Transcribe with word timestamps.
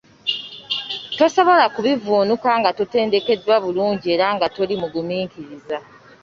Tosobola 1.17 1.65
kubivvuunuka 1.75 2.49
nga 2.59 2.69
totendekeddwa 2.77 3.55
bulungi 3.63 4.05
era 4.15 4.27
nga 4.35 4.47
toli 4.55 4.75
mugumiikiriza. 4.81 5.77